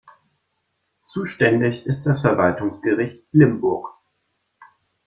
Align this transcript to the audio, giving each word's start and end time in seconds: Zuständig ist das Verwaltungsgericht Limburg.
Zuständig 1.05 1.85
ist 1.85 2.07
das 2.07 2.21
Verwaltungsgericht 2.21 3.23
Limburg. 3.33 3.87